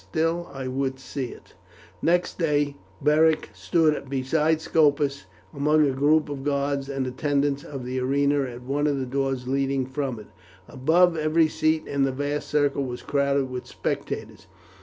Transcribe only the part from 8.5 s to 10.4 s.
one of the doors leading from it.